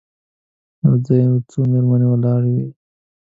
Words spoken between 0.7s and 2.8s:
یو ځای څو مېرمنې ولاړې وې.